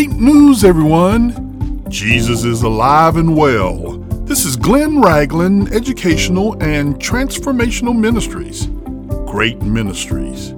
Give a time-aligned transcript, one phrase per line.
[0.00, 1.84] Great news, everyone!
[1.90, 3.98] Jesus is alive and well.
[4.24, 8.64] This is Glenn Ragland Educational and Transformational Ministries.
[9.30, 10.54] Great Ministries.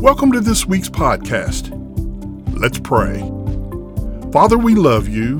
[0.00, 1.72] Welcome to this week's podcast.
[2.56, 3.18] Let's pray.
[4.30, 5.38] Father, we love you,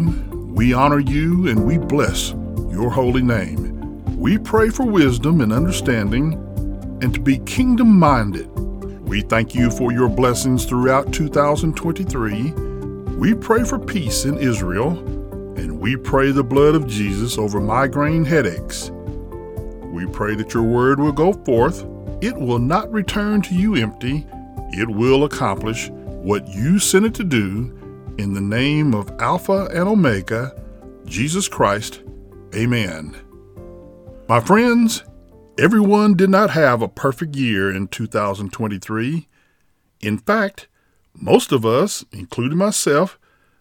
[0.53, 2.31] we honor you, and we bless
[2.73, 4.19] your holy name.
[4.19, 6.33] We pray for wisdom and understanding
[7.01, 8.49] and to be kingdom minded.
[9.07, 12.66] We thank you for your blessings throughout 2023
[13.17, 14.91] we pray for peace in Israel,
[15.57, 18.91] and we pray the blood of Jesus over migraine headaches.
[19.85, 21.87] We pray that your word will go forth.
[22.21, 24.27] It will not return to you empty.
[24.73, 29.89] It will accomplish what you sent it to do in the name of Alpha and
[29.89, 30.55] Omega,
[31.07, 32.03] Jesus Christ.
[32.55, 33.17] Amen.
[34.29, 35.05] My friends,
[35.59, 39.27] everyone did not have a perfect year in 2023.
[40.03, 40.69] In fact,
[41.21, 43.19] most of us, including myself,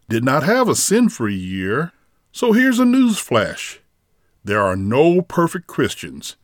[0.09, 1.91] did not have a sin free year,
[2.31, 3.79] so here's a news flash.
[4.43, 6.35] There are no perfect Christians.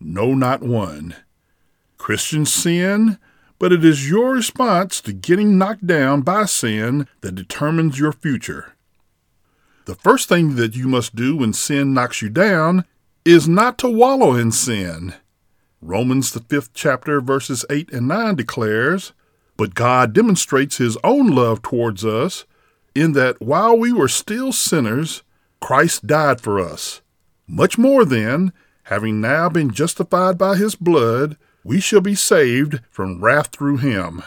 [0.00, 1.16] No, not one.
[1.96, 3.18] Christians sin,
[3.58, 8.74] but it is your response to getting knocked down by sin that determines your future.
[9.86, 12.84] The first thing that you must do when sin knocks you down
[13.24, 15.14] is not to wallow in sin.
[15.80, 19.12] Romans, the fifth chapter, verses 8 and 9 declares,
[19.58, 22.46] but God demonstrates his own love towards us
[22.94, 25.22] in that while we were still sinners,
[25.60, 27.02] Christ died for us.
[27.46, 28.52] Much more then,
[28.84, 34.22] having now been justified by his blood, we shall be saved from wrath through him.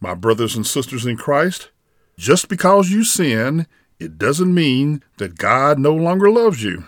[0.00, 1.70] My brothers and sisters in Christ,
[2.16, 3.66] just because you sin,
[4.00, 6.84] it doesn't mean that God no longer loves you.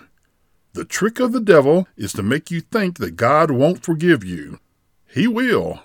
[0.72, 4.58] The trick of the devil is to make you think that God won't forgive you.
[5.06, 5.80] He will.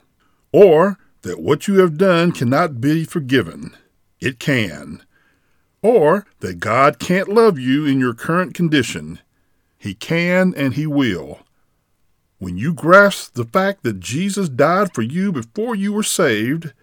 [0.52, 3.76] Or that what you have done cannot be forgiven.
[4.20, 5.04] It can.
[5.82, 9.20] Or that God can't love you in your current condition.
[9.78, 11.40] He can and He will.
[12.38, 16.74] When you grasp the fact that Jesus died for you before you were saved,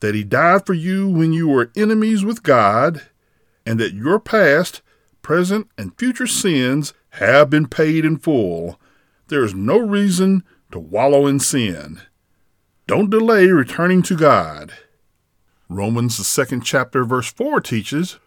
[0.00, 3.02] that He died for you when you were enemies with God,
[3.66, 4.82] and that your past,
[5.22, 8.78] present, and future sins have been paid in full,
[9.28, 12.00] there is no reason to wallow in sin.
[12.86, 14.74] Don't delay returning to God.
[15.70, 18.18] Romans, the second chapter, verse 4 teaches,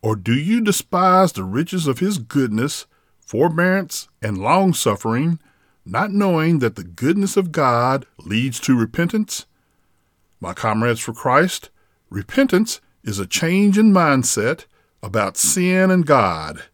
[0.00, 2.86] Or do you despise the riches of his goodness,
[3.20, 5.38] forbearance, and long suffering,
[5.84, 9.44] not knowing that the goodness of God leads to repentance?
[10.40, 11.68] My comrades for Christ,
[12.08, 14.64] repentance is a change in mindset
[15.02, 16.64] about sin and God.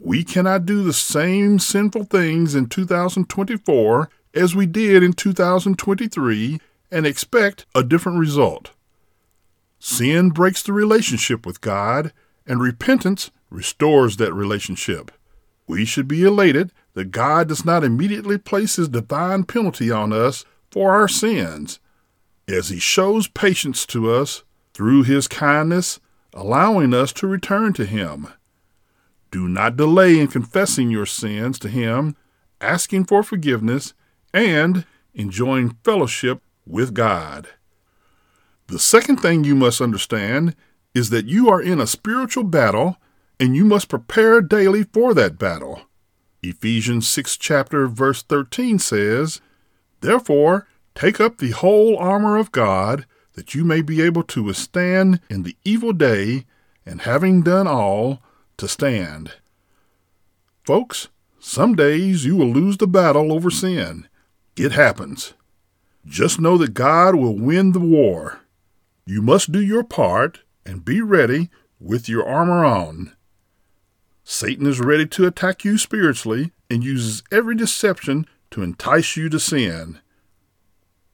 [0.00, 6.60] We cannot do the same sinful things in 2024 as we did in 2023
[6.90, 8.70] and expect a different result.
[9.78, 12.12] Sin breaks the relationship with God,
[12.46, 15.10] and repentance restores that relationship.
[15.66, 20.44] We should be elated that God does not immediately place his divine penalty on us
[20.70, 21.78] for our sins,
[22.48, 24.42] as he shows patience to us
[24.74, 26.00] through his kindness,
[26.34, 28.28] allowing us to return to him.
[29.30, 32.16] Do not delay in confessing your sins to him,
[32.60, 33.94] asking for forgiveness,
[34.32, 37.48] and enjoying fellowship with God.
[38.68, 40.54] The second thing you must understand
[40.94, 42.96] is that you are in a spiritual battle
[43.38, 45.82] and you must prepare daily for that battle.
[46.42, 49.40] Ephesians 6 chapter verse 13 says,
[50.00, 55.20] Therefore, take up the whole armor of God, that you may be able to withstand
[55.28, 56.44] in the evil day,
[56.86, 58.22] and having done all,
[58.56, 59.32] to stand.
[60.64, 61.08] Folks,
[61.38, 64.06] some days you will lose the battle over sin,
[64.64, 65.34] it happens.
[66.06, 68.40] Just know that God will win the war.
[69.06, 73.12] You must do your part and be ready with your armor on.
[74.24, 79.40] Satan is ready to attack you spiritually and uses every deception to entice you to
[79.40, 79.98] sin.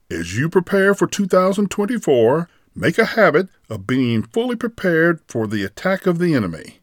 [0.09, 6.05] As you prepare for 2024, make a habit of being fully prepared for the attack
[6.05, 6.79] of the enemy.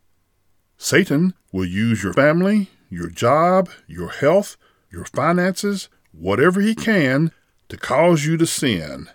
[0.77, 4.57] Satan will use your family, your job, your health,
[4.91, 5.89] your finances,
[6.19, 7.33] whatever he can
[7.69, 9.09] to cause you to sin.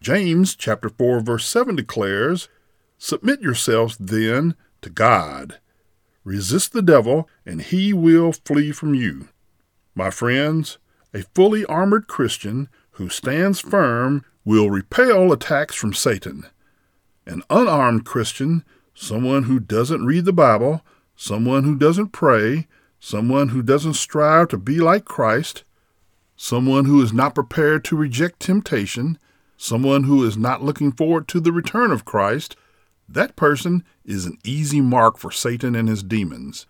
[0.00, 2.48] James chapter 4 verse 7 declares,
[2.98, 5.58] Submit yourselves then to God.
[6.24, 9.28] Resist the devil, and he will flee from you.
[9.94, 10.78] My friends,
[11.12, 16.46] a fully armored Christian who stands firm will repel attacks from Satan.
[17.26, 18.64] An unarmed Christian,
[18.94, 20.82] someone who doesn't read the Bible,
[21.16, 22.66] someone who doesn't pray,
[23.00, 25.64] someone who doesn't strive to be like Christ,
[26.36, 29.18] someone who is not prepared to reject temptation,
[29.56, 32.56] someone who is not looking forward to the return of Christ,
[33.08, 36.66] that person is an easy mark for Satan and his demons.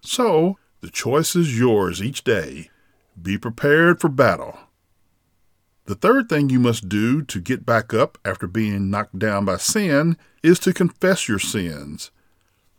[0.00, 2.70] So, the choice is yours each day.
[3.20, 4.58] Be prepared for battle.
[5.86, 9.56] The third thing you must do to get back up after being knocked down by
[9.56, 12.10] sin is to confess your sins.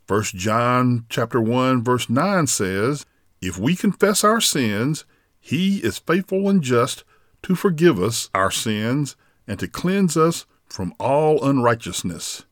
[0.08, 3.04] 1 John chapter 1 verse 9 says,
[3.40, 5.04] "If we confess our sins,
[5.42, 7.04] he is faithful and just
[7.42, 9.16] to forgive us our sins
[9.46, 12.44] and to cleanse us from all unrighteousness."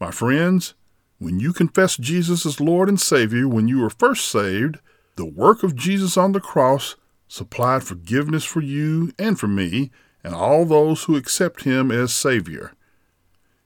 [0.00, 0.74] My friends,
[1.18, 4.78] when you confess Jesus as Lord and Savior when you were first saved,
[5.16, 6.96] the work of Jesus on the cross
[7.28, 9.90] supplied forgiveness for you and for me
[10.24, 12.72] and all those who accept Him as Savior.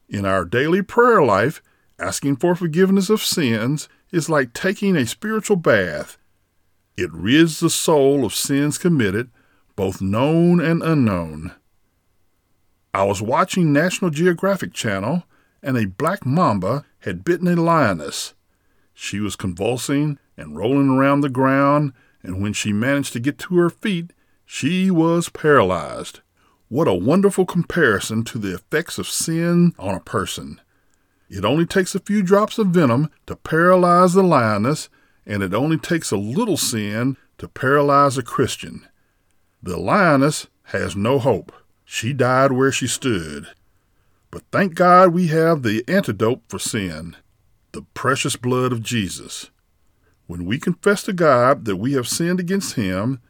[0.09, 1.63] In our daily prayer life,
[1.99, 6.19] asking for forgiveness of sins is like taking a spiritual bath.
[6.97, 9.31] It rids the soul of sins committed,
[9.77, 11.53] both known and unknown.
[12.93, 15.25] I was watching National Geographic Channel,
[15.63, 18.35] and a black mamba had bitten a lioness.
[18.93, 21.93] She was convulsing and rolling around the ground
[22.25, 24.13] and when she managed to get to her feet,
[24.47, 26.21] she was paralyzed.
[26.69, 30.61] What a wonderful comparison to the effects of sin on a person.
[31.29, 34.89] It only takes a few drops of venom to paralyze the lioness,
[35.27, 38.87] and it only takes a little sin to paralyze a Christian.
[39.63, 41.53] The lioness has no hope.
[41.85, 43.49] She died where she stood.
[44.31, 47.17] But thank God we have the antidote for sin
[47.73, 49.51] the precious blood of Jesus.
[50.27, 53.21] When we confess to God that we have sinned against Him,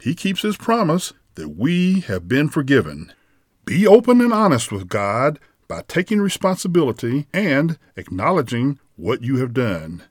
[0.00, 3.12] He keeps His promise that we have been forgiven.
[3.64, 5.38] Be open and honest with God
[5.68, 10.02] by taking responsibility and acknowledging what you have done.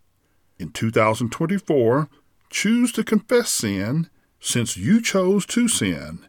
[0.61, 2.07] In 2024,
[2.51, 6.27] choose to confess sin since you chose to sin.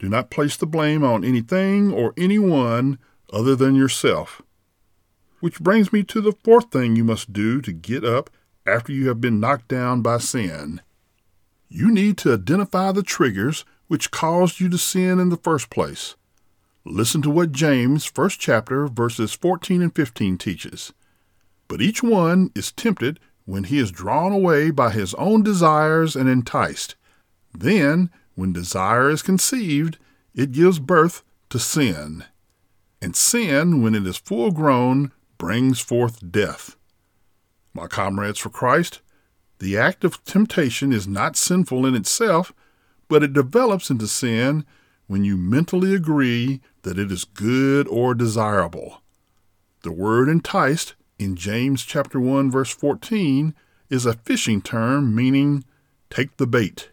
[0.00, 2.98] Do not place the blame on anything or anyone
[3.32, 4.42] other than yourself.
[5.38, 8.28] Which brings me to the fourth thing you must do to get up
[8.66, 10.80] after you have been knocked down by sin.
[11.68, 16.16] You need to identify the triggers which caused you to sin in the first place.
[16.84, 20.92] Listen to what James, first chapter, verses 14 and 15 teaches.
[21.68, 23.20] But each one is tempted
[23.50, 26.94] when he is drawn away by his own desires and enticed.
[27.52, 29.98] Then, when desire is conceived,
[30.36, 32.24] it gives birth to sin.
[33.02, 36.76] And sin, when it is full grown, brings forth death.
[37.74, 39.00] My comrades for Christ,
[39.58, 42.52] the act of temptation is not sinful in itself,
[43.08, 44.64] but it develops into sin
[45.08, 49.02] when you mentally agree that it is good or desirable.
[49.82, 53.54] The word enticed in James chapter 1 verse 14
[53.90, 55.62] is a fishing term meaning
[56.08, 56.88] take the bait.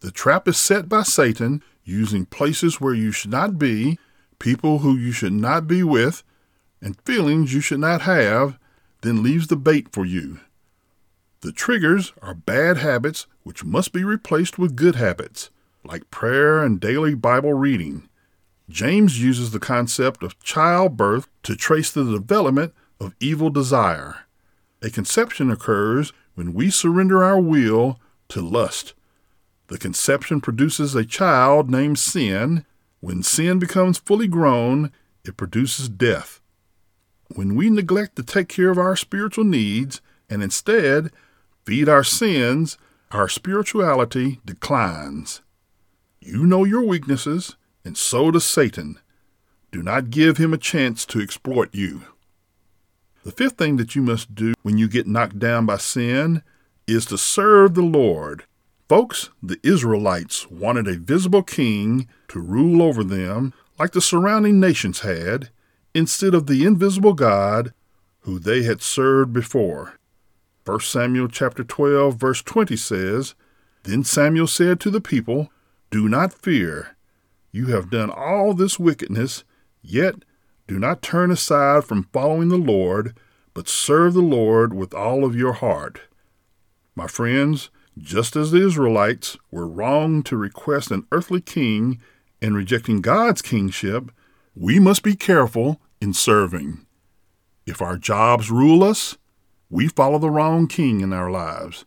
[0.00, 4.00] The trap is set by Satan using places where you should not be,
[4.40, 6.24] people who you should not be with,
[6.80, 8.58] and feelings you should not have
[9.02, 10.40] then leaves the bait for you.
[11.42, 15.50] The triggers are bad habits which must be replaced with good habits,
[15.84, 18.08] like prayer and daily Bible reading.
[18.68, 24.20] James uses the concept of childbirth to trace the development of evil desire.
[24.82, 28.94] A conception occurs when we surrender our will to lust.
[29.68, 32.64] The conception produces a child named sin.
[33.00, 34.92] When sin becomes fully grown,
[35.24, 36.42] it produces death
[37.36, 41.10] when we neglect to take care of our spiritual needs and instead
[41.64, 42.78] feed our sins,
[43.10, 45.42] our spirituality declines.
[46.20, 48.98] You know your weaknesses, and so does Satan.
[49.70, 52.02] Do not give him a chance to exploit you.
[53.24, 56.42] The fifth thing that you must do when you get knocked down by sin
[56.88, 58.44] is to serve the Lord.
[58.88, 65.00] Folks, the Israelites wanted a visible king to rule over them like the surrounding nations
[65.00, 65.50] had,
[65.94, 67.72] instead of the invisible God
[68.20, 69.98] who they had served before.
[70.64, 73.34] 1 Samuel chapter 12 verse 20 says,
[73.84, 75.50] Then Samuel said to the people,
[75.90, 76.96] Do not fear.
[77.52, 79.44] You have done all this wickedness,
[79.80, 80.24] yet
[80.66, 83.16] do not turn aside from following the Lord,
[83.54, 86.00] but serve the Lord with all of your heart.
[86.94, 92.00] My friends, just as the Israelites were wrong to request an earthly king
[92.40, 94.10] and rejecting God's kingship,
[94.54, 96.86] we must be careful in serving.
[97.66, 99.16] If our jobs rule us,
[99.70, 101.84] we follow the wrong king in our lives.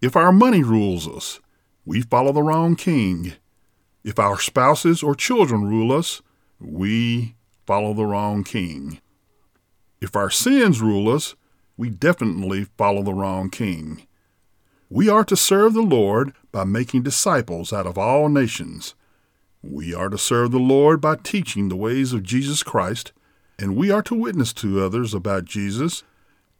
[0.00, 1.40] If our money rules us,
[1.84, 3.32] we follow the wrong king.
[4.04, 6.22] If our spouses or children rule us,
[6.58, 7.34] we
[7.70, 9.00] follow the wrong king.
[10.00, 11.36] If our sins rule us,
[11.76, 14.06] we definitely follow the wrong king.
[14.88, 18.94] We are to serve the Lord by making disciples out of all nations
[19.62, 23.12] we are to serve the Lord by teaching the ways of Jesus Christ,
[23.58, 26.02] and we are to witness to others about Jesus,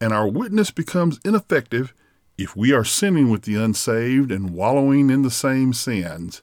[0.00, 1.94] and our witness becomes ineffective
[2.36, 6.42] if we are sinning with the unsaved and wallowing in the same sins.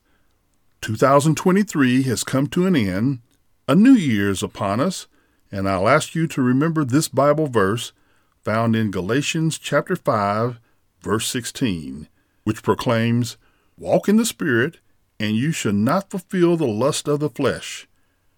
[0.82, 3.20] 2023 has come to an end,
[3.68, 5.08] a new year is upon us,
[5.52, 7.92] and I'll ask you to remember this Bible verse
[8.44, 10.60] found in Galatians chapter 5,
[11.02, 12.08] verse 16,
[12.46, 13.38] which proclaims,
[13.78, 14.80] Walk in the Spirit,
[15.20, 17.88] and you shall not fulfill the lust of the flesh.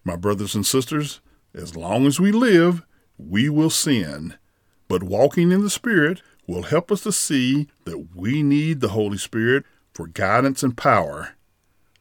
[0.02, 1.20] My brothers and sisters,
[1.54, 2.82] as long as we live,
[3.16, 4.34] we will sin.
[4.88, 9.18] But walking in the Spirit will help us to see that we need the Holy
[9.18, 11.36] Spirit for guidance and power.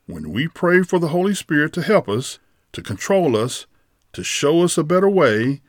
[0.07, 2.39] When we pray for the Holy Spirit to help us,
[2.73, 3.65] to control us,
[4.13, 5.61] to show us a better way,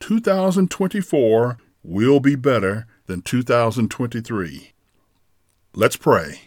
[0.00, 4.72] 2024 will be better than 2023.
[5.74, 6.42] Let's pray.